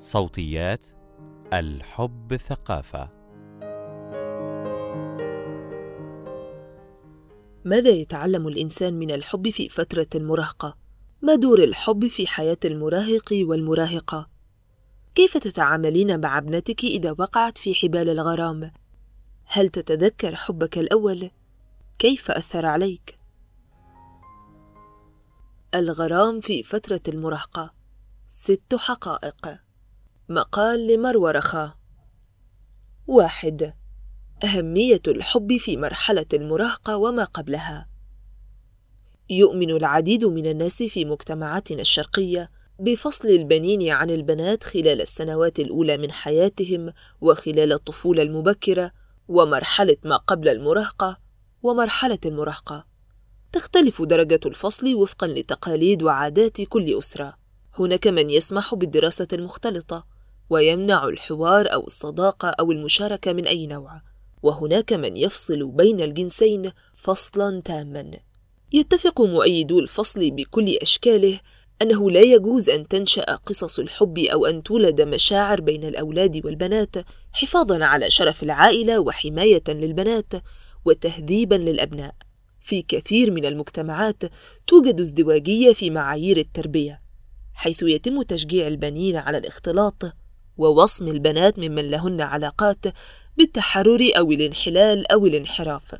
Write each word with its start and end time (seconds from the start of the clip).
صوتيات 0.00 0.86
الحب 1.52 2.36
ثقافة 2.36 3.10
ماذا 7.64 7.90
يتعلم 7.90 8.48
الإنسان 8.48 8.94
من 8.94 9.10
الحب 9.10 9.50
في 9.50 9.68
فترة 9.68 10.06
المراهقة؟ 10.14 10.76
ما 11.22 11.34
دور 11.34 11.58
الحب 11.58 12.06
في 12.06 12.26
حياة 12.26 12.56
المراهق 12.64 13.32
والمراهقة؟ 13.32 14.28
كيف 15.14 15.36
تتعاملين 15.36 16.20
مع 16.20 16.38
ابنتك 16.38 16.84
إذا 16.84 17.10
وقعت 17.18 17.58
في 17.58 17.74
حبال 17.74 18.08
الغرام؟ 18.08 18.72
هل 19.44 19.68
تتذكر 19.68 20.36
حبك 20.36 20.78
الأول؟ 20.78 21.30
كيف 21.98 22.30
أثر 22.30 22.66
عليك؟ 22.66 23.18
الغرام 25.74 26.40
في 26.40 26.62
فترة 26.62 27.00
المراهقة 27.08 27.74
ست 28.28 28.74
حقائق 28.74 29.63
مقال 30.28 30.86
لمروى 30.86 31.32
رخا 31.32 31.74
واحد 33.06 33.74
أهمية 34.44 35.02
الحب 35.08 35.56
في 35.56 35.76
مرحلة 35.76 36.26
المراهقة 36.32 36.96
وما 36.96 37.24
قبلها. 37.24 37.88
يؤمن 39.30 39.70
العديد 39.70 40.24
من 40.24 40.46
الناس 40.46 40.82
في 40.82 41.04
مجتمعاتنا 41.04 41.80
الشرقية 41.80 42.50
بفصل 42.78 43.28
البنين 43.28 43.90
عن 43.90 44.10
البنات 44.10 44.64
خلال 44.64 45.00
السنوات 45.00 45.58
الأولى 45.60 45.96
من 45.96 46.12
حياتهم 46.12 46.92
وخلال 47.20 47.72
الطفولة 47.72 48.22
المبكرة 48.22 48.92
ومرحلة 49.28 49.96
ما 50.04 50.16
قبل 50.16 50.48
المراهقة 50.48 51.18
ومرحلة 51.62 52.18
المراهقة. 52.26 52.86
تختلف 53.52 54.02
درجة 54.02 54.40
الفصل 54.46 54.94
وفقا 54.94 55.26
لتقاليد 55.26 56.02
وعادات 56.02 56.62
كل 56.62 56.98
أسرة. 56.98 57.36
هناك 57.78 58.06
من 58.06 58.30
يسمح 58.30 58.74
بالدراسة 58.74 59.28
المختلطة 59.32 60.13
ويمنع 60.50 61.08
الحوار 61.08 61.72
أو 61.72 61.84
الصداقة 61.84 62.48
أو 62.48 62.72
المشاركة 62.72 63.32
من 63.32 63.46
أي 63.46 63.66
نوع. 63.66 64.02
وهناك 64.42 64.92
من 64.92 65.16
يفصل 65.16 65.66
بين 65.66 66.00
الجنسين 66.00 66.72
فصلا 66.94 67.62
تاما. 67.64 68.10
يتفق 68.72 69.20
مؤيدو 69.20 69.78
الفصل 69.78 70.30
بكل 70.30 70.68
أشكاله 70.68 71.40
أنه 71.82 72.10
لا 72.10 72.20
يجوز 72.20 72.70
أن 72.70 72.88
تنشأ 72.88 73.34
قصص 73.34 73.78
الحب 73.78 74.18
أو 74.18 74.46
أن 74.46 74.62
تولد 74.62 75.00
مشاعر 75.00 75.60
بين 75.60 75.84
الأولاد 75.84 76.46
والبنات 76.46 76.96
حفاظا 77.32 77.84
على 77.84 78.10
شرف 78.10 78.42
العائلة 78.42 78.98
وحماية 79.00 79.64
للبنات 79.68 80.32
وتهذيبا 80.84 81.54
للأبناء. 81.54 82.14
في 82.64 82.82
كثير 82.82 83.30
من 83.30 83.44
المجتمعات 83.44 84.22
توجد 84.66 85.00
ازدواجية 85.00 85.72
في 85.72 85.90
معايير 85.90 86.36
التربية 86.36 87.00
حيث 87.54 87.82
يتم 87.82 88.22
تشجيع 88.22 88.66
البنين 88.66 89.16
على 89.16 89.38
الاختلاط 89.38 90.02
ووصم 90.58 91.08
البنات 91.08 91.58
ممن 91.58 91.90
لهن 91.90 92.20
علاقات 92.20 92.84
بالتحرر 93.36 94.10
أو 94.18 94.32
الانحلال 94.32 95.12
أو 95.12 95.26
الانحراف. 95.26 95.94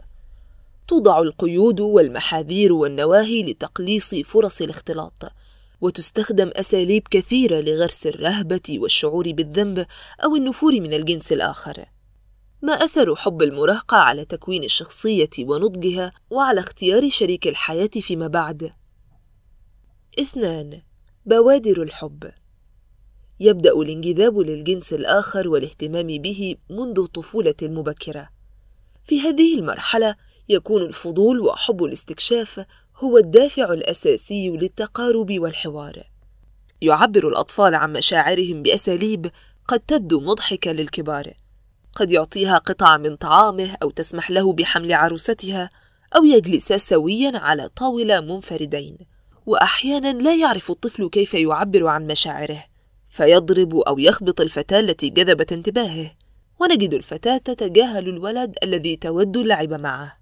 توضع 0.88 1.18
القيود 1.18 1.80
والمحاذير 1.80 2.72
والنواهي 2.72 3.42
لتقليص 3.42 4.14
فرص 4.14 4.62
الاختلاط 4.62 5.32
وتستخدم 5.80 6.50
أساليب 6.56 7.02
كثيرة 7.10 7.60
لغرس 7.60 8.06
الرهبة 8.06 8.78
والشعور 8.78 9.32
بالذنب 9.32 9.86
أو 10.24 10.36
النفور 10.36 10.80
من 10.80 10.94
الجنس 10.94 11.32
الآخر. 11.32 11.84
ما 12.62 12.72
أثر 12.72 13.16
حب 13.16 13.42
المراهقة 13.42 13.96
على 13.96 14.24
تكوين 14.24 14.64
الشخصية 14.64 15.30
ونضجها 15.38 16.12
وعلى 16.30 16.60
اختيار 16.60 17.08
شريك 17.08 17.48
الحياة 17.48 17.90
فيما 18.00 18.26
بعد؟ 18.26 18.72
اثنان 20.20 20.82
بوادر 21.26 21.82
الحب. 21.82 22.30
يبدأ 23.40 23.72
الانجذاب 23.72 24.38
للجنس 24.38 24.92
الآخر 24.92 25.48
والاهتمام 25.48 26.06
به 26.06 26.56
منذ 26.70 26.98
الطفولة 26.98 27.54
المبكرة. 27.62 28.28
في 29.04 29.20
هذه 29.20 29.58
المرحلة 29.58 30.16
يكون 30.48 30.82
الفضول 30.82 31.40
وحب 31.40 31.84
الاستكشاف 31.84 32.64
هو 32.96 33.18
الدافع 33.18 33.72
الأساسي 33.72 34.50
للتقارب 34.50 35.32
والحوار. 35.38 36.02
يعبر 36.82 37.28
الأطفال 37.28 37.74
عن 37.74 37.92
مشاعرهم 37.92 38.62
بأساليب 38.62 39.30
قد 39.68 39.80
تبدو 39.80 40.20
مضحكة 40.20 40.72
للكبار. 40.72 41.34
قد 41.96 42.12
يعطيها 42.12 42.58
قطعة 42.58 42.96
من 42.96 43.16
طعامه 43.16 43.76
أو 43.82 43.90
تسمح 43.90 44.30
له 44.30 44.52
بحمل 44.52 44.92
عروستها 44.92 45.70
أو 46.16 46.24
يجلسا 46.24 46.76
سويا 46.76 47.38
على 47.38 47.68
طاولة 47.68 48.20
منفردين. 48.20 48.98
وأحيانا 49.46 50.12
لا 50.12 50.34
يعرف 50.34 50.70
الطفل 50.70 51.08
كيف 51.08 51.34
يعبر 51.34 51.86
عن 51.86 52.06
مشاعره. 52.06 52.73
فيضرب 53.14 53.76
أو 53.76 53.98
يخبط 53.98 54.40
الفتاة 54.40 54.80
التي 54.80 55.10
جذبت 55.10 55.52
انتباهه 55.52 56.10
ونجد 56.60 56.94
الفتاة 56.94 57.36
تتجاهل 57.36 58.08
الولد 58.08 58.56
الذي 58.62 58.96
تود 58.96 59.36
اللعب 59.36 59.72
معه. 59.72 60.18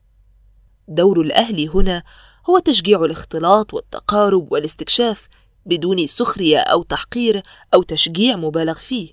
دور 0.88 1.20
الأهل 1.20 1.68
هنا 1.68 2.02
هو 2.50 2.58
تشجيع 2.58 3.04
الاختلاط 3.04 3.74
والتقارب 3.74 4.52
والاستكشاف 4.52 5.28
بدون 5.66 6.06
سخرية 6.06 6.58
أو 6.58 6.82
تحقير 6.82 7.42
أو 7.74 7.82
تشجيع 7.82 8.36
مبالغ 8.36 8.74
فيه. 8.74 9.12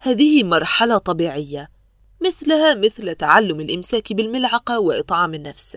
هذه 0.00 0.42
مرحلة 0.44 0.98
طبيعية 0.98 1.70
مثلها 2.26 2.74
مثل 2.74 3.14
تعلم 3.14 3.60
الإمساك 3.60 4.12
بالملعقة 4.12 4.80
وإطعام 4.80 5.34
النفس. 5.34 5.76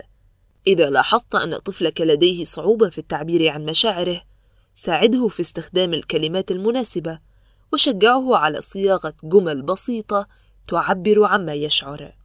إذا 0.68 0.90
لاحظت 0.90 1.36
أن 1.36 1.58
طفلك 1.58 2.02
لديه 2.02 2.44
صعوبة 2.44 2.90
في 2.90 2.98
التعبير 2.98 3.50
عن 3.50 3.66
مشاعره 3.66 4.22
ساعده 4.74 5.28
في 5.28 5.40
استخدام 5.40 5.94
الكلمات 5.94 6.52
المناسبة 6.52 7.31
وشجعه 7.74 8.36
على 8.36 8.62
صياغة 8.62 9.14
جمل 9.24 9.62
بسيطة 9.62 10.28
تعبر 10.68 11.24
عما 11.26 11.54
يشعر. 11.54 12.16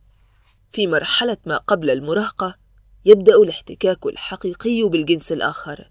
في 0.72 0.86
مرحلة 0.86 1.36
ما 1.46 1.56
قبل 1.56 1.90
المراهقة 1.90 2.56
يبدأ 3.04 3.36
الاحتكاك 3.36 4.06
الحقيقي 4.06 4.88
بالجنس 4.88 5.32
الآخر. 5.32 5.90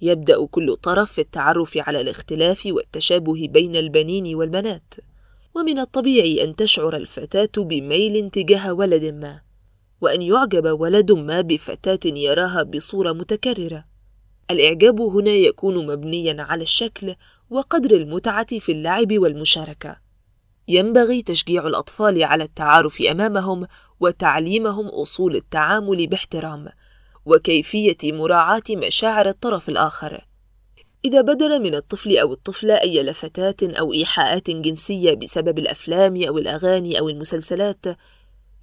يبدأ 0.00 0.46
كل 0.46 0.76
طرف 0.76 1.12
في 1.12 1.20
التعرف 1.20 1.78
على 1.78 2.00
الاختلاف 2.00 2.62
والتشابه 2.66 3.48
بين 3.48 3.76
البنين 3.76 4.34
والبنات. 4.34 4.94
ومن 5.56 5.78
الطبيعي 5.78 6.44
أن 6.44 6.56
تشعر 6.56 6.96
الفتاة 6.96 7.62
بميل 7.62 8.30
تجاه 8.30 8.72
ولد 8.72 9.04
ما، 9.04 9.40
وأن 10.00 10.22
يعجب 10.22 10.80
ولد 10.80 11.12
ما 11.12 11.40
بفتاة 11.40 12.00
يراها 12.04 12.62
بصورة 12.62 13.12
متكررة. 13.12 13.84
الإعجاب 14.50 15.00
هنا 15.00 15.30
يكون 15.30 15.86
مبنيا 15.86 16.42
على 16.42 16.62
الشكل 16.62 17.14
وقدر 17.50 17.90
المتعة 17.90 18.58
في 18.58 18.72
اللعب 18.72 19.18
والمشاركة. 19.18 19.96
ينبغي 20.68 21.22
تشجيع 21.22 21.66
الأطفال 21.66 22.22
على 22.22 22.44
التعارف 22.44 23.02
أمامهم 23.02 23.66
وتعليمهم 24.00 24.86
أصول 24.86 25.36
التعامل 25.36 26.06
باحترام، 26.06 26.68
وكيفية 27.26 27.96
مراعاة 28.04 28.62
مشاعر 28.70 29.28
الطرف 29.28 29.68
الآخر. 29.68 30.26
إذا 31.04 31.20
بدر 31.20 31.58
من 31.58 31.74
الطفل 31.74 32.16
أو 32.16 32.32
الطفلة 32.32 32.74
أي 32.74 33.02
لفتات 33.02 33.62
أو 33.62 33.92
إيحاءات 33.92 34.50
جنسية 34.50 35.14
بسبب 35.14 35.58
الأفلام 35.58 36.22
أو 36.22 36.38
الأغاني 36.38 36.98
أو 36.98 37.08
المسلسلات، 37.08 37.84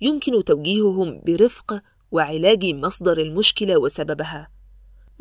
يمكن 0.02 0.44
توجيههم 0.44 1.22
برفق 1.26 1.82
وعلاج 2.12 2.66
مصدر 2.66 3.18
المشكلة 3.18 3.78
وسببها. 3.78 4.61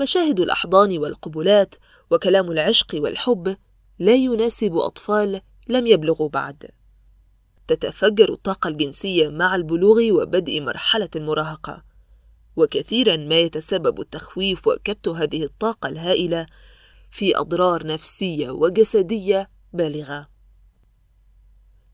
مشاهد 0.00 0.40
الأحضان 0.40 0.98
والقبلات 0.98 1.74
وكلام 2.10 2.50
العشق 2.50 2.86
والحب 2.94 3.56
لا 3.98 4.14
يناسب 4.14 4.76
أطفال 4.76 5.40
لم 5.68 5.86
يبلغوا 5.86 6.28
بعد. 6.28 6.70
تتفجر 7.66 8.32
الطاقة 8.32 8.68
الجنسية 8.68 9.28
مع 9.28 9.54
البلوغ 9.54 10.10
وبدء 10.10 10.60
مرحلة 10.60 11.08
المراهقة، 11.16 11.84
وكثيرا 12.56 13.16
ما 13.16 13.38
يتسبب 13.38 14.00
التخويف 14.00 14.66
وكبت 14.66 15.08
هذه 15.08 15.44
الطاقة 15.44 15.88
الهائلة 15.88 16.46
في 17.10 17.36
أضرار 17.36 17.86
نفسية 17.86 18.50
وجسدية 18.50 19.50
بالغة. 19.72 20.28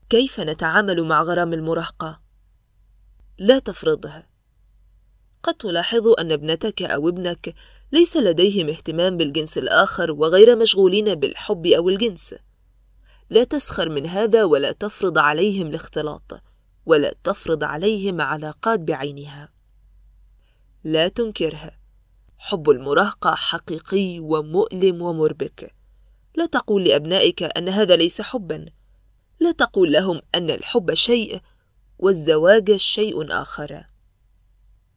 كيف 0.09 0.39
نتعامل 0.39 1.03
مع 1.03 1.21
غرام 1.21 1.53
المراهقة؟ 1.53 2.21
لا 3.37 3.59
تفرضه. 3.59 4.23
قد 5.43 5.53
تلاحظ 5.53 6.07
أن 6.19 6.31
ابنتك 6.31 6.81
أو 6.81 7.09
ابنك 7.09 7.55
ليس 7.91 8.17
لديهم 8.17 8.69
اهتمام 8.69 9.17
بالجنس 9.17 9.57
الآخر 9.57 10.11
وغير 10.11 10.55
مشغولين 10.55 11.15
بالحب 11.15 11.65
أو 11.67 11.89
الجنس. 11.89 12.35
لا 13.29 13.43
تسخر 13.43 13.89
من 13.89 14.05
هذا 14.05 14.43
ولا 14.43 14.71
تفرض 14.71 15.17
عليهم 15.17 15.67
الاختلاط، 15.67 16.41
ولا 16.85 17.15
تفرض 17.23 17.63
عليهم 17.63 18.21
علاقات 18.21 18.79
بعينها. 18.79 19.49
لا 20.83 21.07
تنكرها. 21.07 21.79
حب 22.37 22.69
المراهقة 22.69 23.35
حقيقي 23.35 24.19
ومؤلم 24.19 25.01
ومربك. 25.01 25.75
لا 26.35 26.45
تقول 26.45 26.83
لأبنائك 26.83 27.43
أن 27.43 27.69
هذا 27.69 27.95
ليس 27.95 28.21
حبًا. 28.21 28.65
لا 29.39 29.51
تقول 29.51 29.91
لهم 29.91 30.21
أن 30.35 30.49
الحب 30.49 30.93
شيء 30.93 31.41
والزواج 31.99 32.75
شيء 32.75 33.31
آخر. 33.41 33.83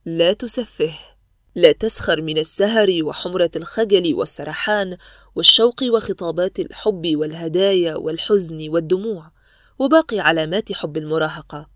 لا 0.05 0.33
تسفه 0.33 0.95
لا 1.55 1.73
تسخر 1.73 2.23
من 2.23 2.39
السهر 2.39 2.99
وحمرة 3.03 3.51
الخجل 3.57 4.15
والسرحان 4.15 4.97
والشوق 5.35 5.83
وخطابات 5.83 6.61
الحب 6.61 7.03
والهدايا 7.15 7.97
والحزن 7.97 8.69
والدموع 8.69 9.31
وباقي 9.79 10.21
علامات 10.21 10.73
حب 10.73 10.97
المراهقة. 10.97 11.71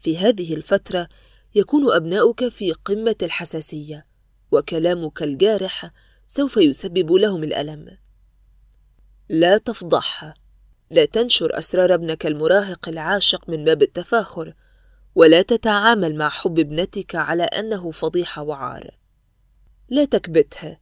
في 0.00 0.18
هذه 0.18 0.54
الفترة 0.54 1.08
يكون 1.54 1.92
أبناؤك 1.92 2.48
في 2.48 2.72
قمة 2.72 3.16
الحساسية 3.22 4.06
وكلامك 4.52 5.22
الجارح 5.22 5.90
سوف 6.26 6.56
يسبب 6.56 7.12
لهم 7.12 7.44
الألم. 7.44 7.98
لا 9.28 9.58
تفضحها 9.58 10.34
لا 10.90 11.04
تنشر 11.04 11.58
أسرار 11.58 11.94
ابنك 11.94 12.26
المراهق 12.26 12.88
العاشق 12.88 13.48
من 13.48 13.64
باب 13.64 13.82
التفاخر 13.82 14.54
ولا 15.18 15.42
تتعامل 15.42 16.16
مع 16.16 16.28
حب 16.28 16.58
ابنتك 16.58 17.14
على 17.14 17.42
أنه 17.42 17.90
فضيحة 17.90 18.42
وعار 18.42 18.90
لا 19.88 20.04
تكبتها 20.04 20.80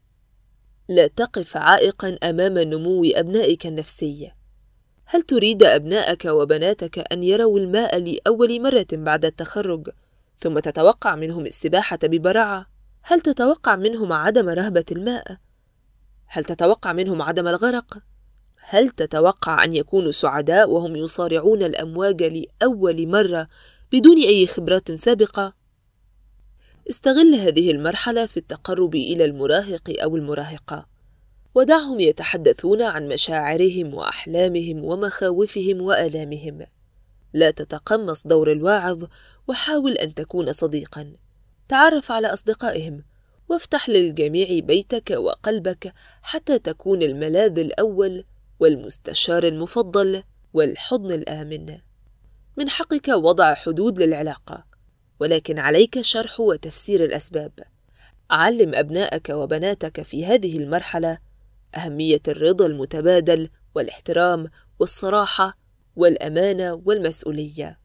لا 0.88 1.06
تقف 1.06 1.56
عائقا 1.56 2.18
أمام 2.22 2.58
نمو 2.58 3.04
أبنائك 3.04 3.66
النفسي 3.66 4.32
هل 5.04 5.22
تريد 5.22 5.62
أبنائك 5.62 6.24
وبناتك 6.24 7.12
أن 7.12 7.22
يروا 7.22 7.58
الماء 7.58 7.98
لأول 7.98 8.62
مرة 8.62 8.86
بعد 8.92 9.24
التخرج 9.24 9.88
ثم 10.38 10.58
تتوقع 10.58 11.14
منهم 11.14 11.42
السباحة 11.42 11.98
ببراعة؟ 12.04 12.66
هل 13.02 13.20
تتوقع 13.20 13.76
منهم 13.76 14.12
عدم 14.12 14.48
رهبة 14.48 14.84
الماء؟ 14.92 15.36
هل 16.26 16.44
تتوقع 16.44 16.92
منهم 16.92 17.22
عدم 17.22 17.48
الغرق؟ 17.48 17.98
هل 18.60 18.90
تتوقع 18.90 19.64
أن 19.64 19.72
يكونوا 19.72 20.10
سعداء 20.10 20.70
وهم 20.70 20.96
يصارعون 20.96 21.62
الأمواج 21.62 22.22
لأول 22.22 23.08
مرة 23.08 23.48
بدون 23.96 24.18
أي 24.18 24.46
خبرات 24.46 24.92
سابقة؟ 24.92 25.54
استغل 26.90 27.34
هذه 27.34 27.70
المرحلة 27.70 28.26
في 28.26 28.36
التقرب 28.36 28.94
إلى 28.94 29.24
المراهق 29.24 29.94
أو 30.02 30.16
المراهقة. 30.16 30.86
ودعهم 31.54 32.00
يتحدثون 32.00 32.82
عن 32.82 33.08
مشاعرهم 33.08 33.94
وأحلامهم 33.94 34.84
ومخاوفهم 34.84 35.80
وآلامهم. 35.80 36.66
لا 37.32 37.50
تتقمص 37.50 38.26
دور 38.26 38.52
الواعظ 38.52 39.04
وحاول 39.48 39.92
أن 39.92 40.14
تكون 40.14 40.52
صديقا. 40.52 41.12
تعرف 41.68 42.12
على 42.12 42.26
أصدقائهم 42.26 43.04
وافتح 43.48 43.88
للجميع 43.88 44.58
بيتك 44.58 45.10
وقلبك 45.10 45.92
حتى 46.22 46.58
تكون 46.58 47.02
الملاذ 47.02 47.58
الأول 47.58 48.24
والمستشار 48.60 49.44
المفضل 49.44 50.22
والحضن 50.54 51.12
الآمن. 51.12 51.78
من 52.56 52.68
حقك 52.68 53.08
وضع 53.08 53.54
حدود 53.54 54.02
للعلاقة 54.02 54.64
ولكن 55.20 55.58
عليك 55.58 56.00
شرح 56.00 56.40
وتفسير 56.40 57.04
الأسباب. 57.04 57.52
علم 58.30 58.74
أبناءك 58.74 59.28
وبناتك 59.28 60.02
في 60.02 60.26
هذه 60.26 60.58
المرحلة 60.58 61.18
أهمية 61.76 62.20
الرضا 62.28 62.66
المتبادل 62.66 63.50
والاحترام 63.74 64.46
والصراحة 64.78 65.58
والأمانة 65.96 66.82
والمسؤولية. 66.84 67.78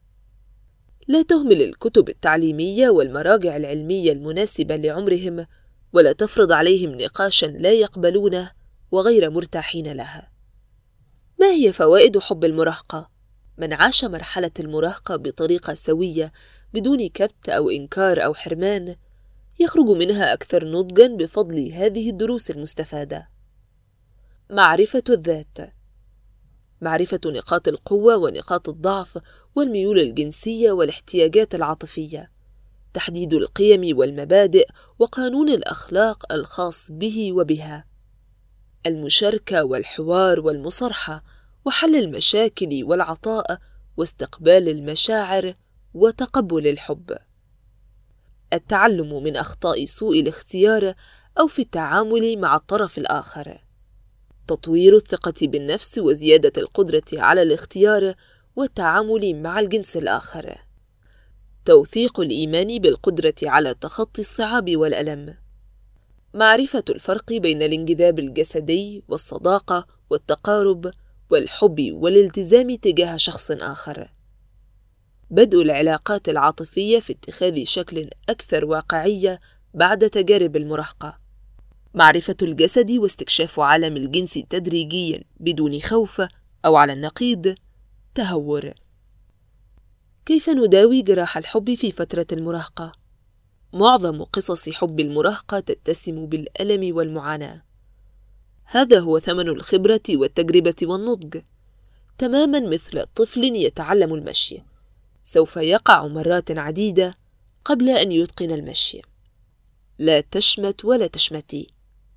لا 1.08 1.22
تهمل 1.22 1.62
الكتب 1.62 2.08
التعليمية 2.08 2.90
والمراجع 2.90 3.56
العلمية 3.56 4.12
المناسبة 4.12 4.76
لعمرهم 4.76 5.46
ولا 5.92 6.12
تفرض 6.12 6.52
عليهم 6.52 6.94
نقاشا 6.94 7.46
لا 7.46 7.72
يقبلونه 7.72 8.50
وغير 8.90 9.30
مرتاحين 9.30 9.92
لها. 9.92 10.32
ما 11.40 11.50
هي 11.50 11.72
فوائد 11.72 12.18
حب 12.18 12.44
المراهقة؟ 12.44 13.11
من 13.62 13.72
عاش 13.72 14.04
مرحلة 14.04 14.50
المراهقة 14.60 15.16
بطريقة 15.16 15.74
سوية 15.74 16.32
بدون 16.74 17.08
كبت 17.08 17.48
أو 17.48 17.70
إنكار 17.70 18.24
أو 18.24 18.34
حرمان 18.34 18.96
يخرج 19.60 19.86
منها 19.86 20.32
أكثر 20.32 20.64
نضجا 20.64 21.06
بفضل 21.06 21.72
هذه 21.72 22.10
الدروس 22.10 22.50
المستفادة. 22.50 23.28
معرفة 24.50 25.02
الذات. 25.10 25.74
معرفة 26.80 27.20
نقاط 27.26 27.68
القوة 27.68 28.16
ونقاط 28.16 28.68
الضعف 28.68 29.18
والميول 29.54 29.98
الجنسية 29.98 30.72
والاحتياجات 30.72 31.54
العاطفية. 31.54 32.30
تحديد 32.94 33.34
القيم 33.34 33.98
والمبادئ 33.98 34.68
وقانون 34.98 35.48
الأخلاق 35.48 36.32
الخاص 36.32 36.90
به 36.90 37.32
وبها. 37.32 37.84
المشاركة 38.86 39.64
والحوار 39.64 40.40
والمصارحة. 40.40 41.22
وحل 41.64 41.96
المشاكل 41.96 42.84
والعطاء 42.84 43.58
واستقبال 43.96 44.68
المشاعر 44.68 45.54
وتقبل 45.94 46.66
الحب 46.66 47.16
التعلم 48.52 49.22
من 49.22 49.36
أخطاء 49.36 49.84
سوء 49.84 50.20
الاختيار 50.20 50.94
أو 51.40 51.46
في 51.46 51.62
التعامل 51.62 52.38
مع 52.38 52.56
الطرف 52.56 52.98
الآخر 52.98 53.62
تطوير 54.46 54.96
الثقة 54.96 55.34
بالنفس 55.42 55.98
وزيادة 55.98 56.52
القدرة 56.56 57.02
على 57.12 57.42
الاختيار 57.42 58.14
والتعامل 58.56 59.42
مع 59.42 59.60
الجنس 59.60 59.96
الآخر. 59.96 60.58
توثيق 61.64 62.20
الإيمان 62.20 62.78
بالقدرة 62.78 63.34
على 63.42 63.74
تخطي 63.74 64.20
الصعاب 64.20 64.76
والألم. 64.76 65.34
معرفة 66.34 66.84
الفرق 66.90 67.32
بين 67.32 67.62
الانجذاب 67.62 68.18
الجسدي 68.18 69.04
والصداقة 69.08 69.86
والتقارب 70.10 70.90
والحب 71.32 71.90
والالتزام 71.92 72.74
تجاه 72.74 73.16
شخص 73.16 73.50
آخر. 73.50 74.10
بدء 75.30 75.62
العلاقات 75.62 76.28
العاطفية 76.28 77.00
في 77.00 77.12
اتخاذ 77.12 77.64
شكل 77.64 78.10
أكثر 78.28 78.64
واقعية 78.64 79.40
بعد 79.74 80.10
تجارب 80.10 80.56
المراهقة. 80.56 81.18
معرفة 81.94 82.36
الجسد 82.42 82.90
واستكشاف 82.90 83.60
عالم 83.60 83.96
الجنس 83.96 84.34
تدريجيا 84.50 85.24
بدون 85.40 85.80
خوف 85.80 86.22
أو 86.64 86.76
على 86.76 86.92
النقيض 86.92 87.54
تهور 88.14 88.74
كيف 90.26 90.50
نداوي 90.50 91.02
جراح 91.02 91.36
الحب 91.36 91.74
في 91.74 91.92
فترة 91.92 92.26
المراهقة؟ 92.32 92.92
معظم 93.72 94.24
قصص 94.24 94.68
حب 94.68 95.00
المراهقة 95.00 95.60
تتسم 95.60 96.26
بالألم 96.26 96.96
والمعاناة 96.96 97.62
هذا 98.64 99.00
هو 99.00 99.18
ثمن 99.18 99.48
الخبرة 99.48 100.02
والتجربة 100.10 100.74
والنضج. 100.82 101.40
تماما 102.18 102.60
مثل 102.60 103.06
طفل 103.16 103.44
يتعلم 103.44 104.14
المشي. 104.14 104.62
سوف 105.24 105.56
يقع 105.56 106.06
مرات 106.06 106.50
عديدة 106.50 107.16
قبل 107.64 107.88
أن 107.88 108.12
يتقن 108.12 108.50
المشي. 108.50 109.02
لا 109.98 110.20
تشمت 110.20 110.84
ولا 110.84 111.06
تشمتي 111.06 111.66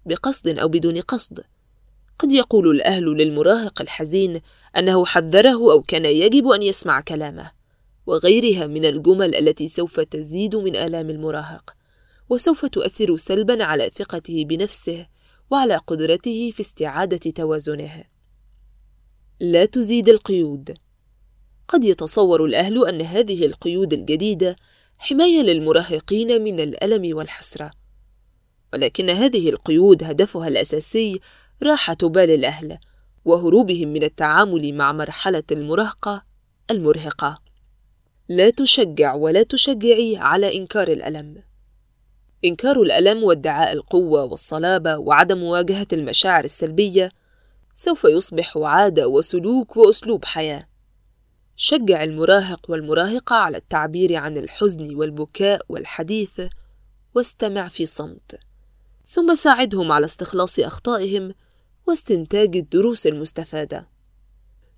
بقصد 0.05 0.59
أو 0.59 0.67
بدون 0.67 1.01
قصد. 1.01 1.43
قد 2.19 2.31
يقول 2.31 2.67
الأهل 2.67 3.05
للمراهق 3.05 3.81
الحزين 3.81 4.41
أنه 4.77 5.05
حذره 5.05 5.71
أو 5.71 5.81
كان 5.81 6.05
يجب 6.05 6.47
أن 6.47 6.61
يسمع 6.61 7.01
كلامه 7.01 7.51
وغيرها 8.05 8.67
من 8.67 8.85
الجمل 8.85 9.35
التي 9.35 9.67
سوف 9.67 9.99
تزيد 9.99 10.55
من 10.55 10.75
آلام 10.75 11.09
المراهق. 11.09 11.75
وسوف 12.29 12.65
تؤثر 12.65 13.15
سلبا 13.15 13.63
على 13.63 13.89
ثقته 13.89 14.45
بنفسه 14.45 15.07
وعلى 15.49 15.77
قدرته 15.77 16.51
في 16.51 16.59
استعادة 16.59 17.31
توازنه 17.31 18.03
لا 19.39 19.65
تزيد 19.65 20.09
القيود 20.09 20.77
قد 21.67 21.83
يتصور 21.83 22.45
الأهل 22.45 22.87
أن 22.87 23.01
هذه 23.01 23.45
القيود 23.45 23.93
الجديدة 23.93 24.55
حماية 24.97 25.41
للمراهقين 25.41 26.43
من 26.43 26.59
الألم 26.59 27.17
والحسرة 27.17 27.71
ولكن 28.73 29.09
هذه 29.09 29.49
القيود 29.49 30.03
هدفها 30.03 30.47
الأساسي 30.47 31.19
راحة 31.63 31.97
بال 32.03 32.29
الأهل 32.29 32.77
وهروبهم 33.25 33.87
من 33.87 34.03
التعامل 34.03 34.73
مع 34.73 34.91
مرحلة 34.91 35.43
المراهقة 35.51 36.25
المرهقة. 36.71 37.41
لا 38.29 38.49
تشجع 38.49 39.13
ولا 39.13 39.43
تشجعي 39.43 40.17
على 40.17 40.57
إنكار 40.57 40.87
الألم. 40.87 41.43
إنكار 42.45 42.81
الألم 42.81 43.23
وادعاء 43.23 43.73
القوة 43.73 44.23
والصلابة 44.23 44.97
وعدم 44.97 45.37
مواجهة 45.37 45.87
المشاعر 45.93 46.43
السلبية 46.43 47.11
سوف 47.75 48.03
يصبح 48.03 48.57
عادة 48.57 49.07
وسلوك 49.07 49.77
وأسلوب 49.77 50.25
حياة. 50.25 50.67
شجع 51.55 52.03
المراهق 52.03 52.69
والمراهقة 52.69 53.35
على 53.35 53.57
التعبير 53.57 54.15
عن 54.15 54.37
الحزن 54.37 54.95
والبكاء 54.95 55.61
والحديث 55.69 56.41
واستمع 57.15 57.67
في 57.67 57.85
صمت. 57.85 58.39
ثم 59.07 59.35
ساعدهم 59.35 59.91
على 59.91 60.05
استخلاص 60.05 60.59
أخطائهم 60.59 61.33
واستنتاج 61.87 62.57
الدروس 62.57 63.07
المستفادة. 63.07 63.87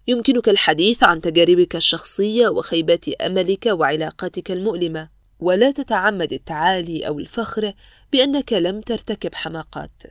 يمكنك 0.07 0.49
الحديث 0.49 1.03
عن 1.03 1.21
تجاربك 1.21 1.75
الشخصية 1.75 2.47
وخيبات 2.47 3.09
أملك 3.09 3.65
وعلاقاتك 3.65 4.51
المؤلمة، 4.51 5.09
ولا 5.39 5.71
تتعمد 5.71 6.33
التعالي 6.33 7.07
أو 7.07 7.19
الفخر 7.19 7.73
بأنك 8.11 8.53
لم 8.53 8.81
ترتكب 8.81 9.35
حماقات. 9.35 10.03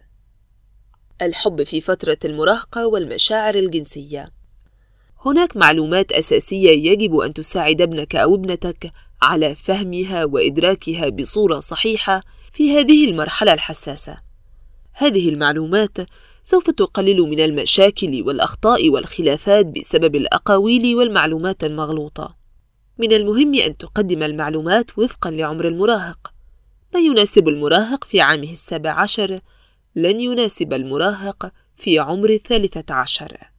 الحب 1.23 1.63
في 1.63 1.81
فترة 1.81 2.19
المراهقة 2.25 2.87
والمشاعر 2.87 3.55
الجنسية. 3.55 4.33
هناك 5.27 5.57
معلومات 5.57 6.13
أساسية 6.13 6.91
يجب 6.91 7.17
أن 7.17 7.35
تساعد 7.35 7.81
ابنك 7.83 8.17
أو 8.17 8.35
ابنتك 8.35 8.91
على 9.23 9.55
فهمها 9.55 10.25
وإدراكها 10.25 11.09
بصورة 11.09 11.59
صحيحة 11.59 12.23
في 12.53 12.79
هذه 12.79 13.11
المرحلة 13.11 13.55
الحساسة. 13.55 14.19
هذه 14.93 15.29
المعلومات 15.29 15.99
سوف 16.43 16.71
تقلل 16.71 17.21
من 17.21 17.41
المشاكل 17.41 18.23
والأخطاء 18.23 18.91
والخلافات 18.91 19.67
بسبب 19.67 20.17
الأقاويل 20.17 20.97
والمعلومات 20.97 21.65
المغلوطة. 21.65 22.46
من 22.99 23.13
المهم 23.13 23.55
أن 23.55 23.77
تقدم 23.77 24.23
المعلومات 24.23 24.99
وفقا 24.99 25.31
لعمر 25.31 25.69
المراهق. 25.69 26.33
ما 26.95 27.01
يناسب 27.01 27.49
المراهق 27.49 28.05
في 28.05 28.21
عامه 28.21 28.53
السابع 28.53 28.91
عشر 28.91 29.41
لن 29.95 30.21
يناسب 30.21 30.73
المراهق 30.73 31.53
في 31.77 31.99
عمر 31.99 32.31
الثالثة 32.31 32.95
عشر. 32.95 33.56